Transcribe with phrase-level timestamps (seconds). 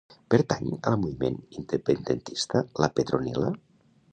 [0.33, 3.53] Pertany al moviment independentista la Petronila?